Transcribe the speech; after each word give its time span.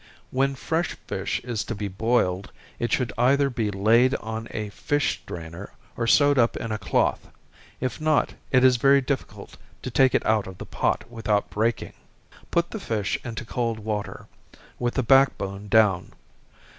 When 0.31 0.55
fresh 0.55 0.95
fish 1.07 1.39
is 1.43 1.63
to 1.65 1.75
be 1.75 1.87
boiled, 1.87 2.51
it 2.79 2.91
should 2.91 3.13
either 3.19 3.51
be 3.51 3.69
laid 3.69 4.15
on 4.15 4.47
a 4.49 4.69
fish 4.69 5.21
strainer, 5.21 5.73
or 5.95 6.07
sewed 6.07 6.39
up 6.39 6.57
in 6.57 6.71
a 6.71 6.79
cloth 6.79 7.27
if 7.79 8.01
not, 8.01 8.33
it 8.49 8.63
is 8.63 8.77
very 8.77 9.01
difficult 9.01 9.57
to 9.83 9.91
take 9.91 10.15
it 10.15 10.25
out 10.25 10.47
of 10.47 10.57
the 10.57 10.65
pot 10.65 11.03
without 11.11 11.51
breaking. 11.51 11.93
Put 12.49 12.71
the 12.71 12.79
fish 12.79 13.19
into 13.23 13.45
cold 13.45 13.77
water, 13.77 14.25
with 14.79 14.95
the 14.95 15.03
back 15.03 15.37
bone 15.37 15.67
down. 15.67 16.13